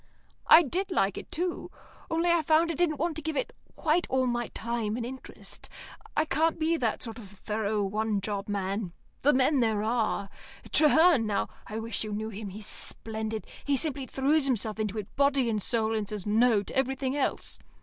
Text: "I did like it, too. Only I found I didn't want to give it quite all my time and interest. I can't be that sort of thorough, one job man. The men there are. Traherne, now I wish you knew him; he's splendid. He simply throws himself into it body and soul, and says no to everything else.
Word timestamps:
"I 0.47 0.63
did 0.63 0.89
like 0.89 1.15
it, 1.15 1.29
too. 1.31 1.69
Only 2.09 2.31
I 2.31 2.41
found 2.41 2.71
I 2.71 2.73
didn't 2.73 2.97
want 2.97 3.15
to 3.17 3.21
give 3.21 3.37
it 3.37 3.53
quite 3.75 4.07
all 4.09 4.25
my 4.25 4.47
time 4.47 4.97
and 4.97 5.05
interest. 5.05 5.69
I 6.17 6.25
can't 6.25 6.57
be 6.57 6.75
that 6.75 7.03
sort 7.03 7.19
of 7.19 7.29
thorough, 7.29 7.83
one 7.83 8.19
job 8.19 8.49
man. 8.49 8.93
The 9.21 9.31
men 9.31 9.59
there 9.59 9.83
are. 9.83 10.29
Traherne, 10.71 11.27
now 11.27 11.49
I 11.67 11.77
wish 11.77 12.03
you 12.03 12.13
knew 12.13 12.29
him; 12.29 12.49
he's 12.49 12.65
splendid. 12.65 13.45
He 13.63 13.77
simply 13.77 14.07
throws 14.07 14.45
himself 14.45 14.79
into 14.79 14.97
it 14.97 15.15
body 15.15 15.51
and 15.51 15.61
soul, 15.61 15.93
and 15.93 16.09
says 16.09 16.25
no 16.25 16.63
to 16.63 16.75
everything 16.75 17.15
else. 17.15 17.59